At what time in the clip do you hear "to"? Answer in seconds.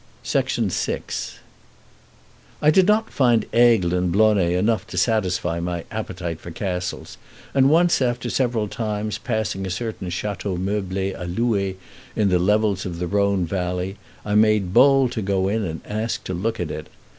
4.87-4.97, 15.11-15.21, 16.23-16.33